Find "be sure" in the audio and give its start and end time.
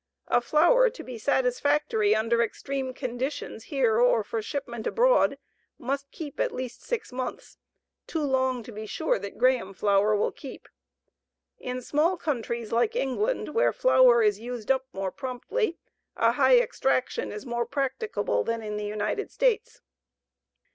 8.71-9.19